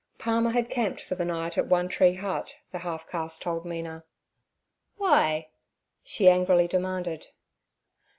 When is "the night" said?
1.13-1.59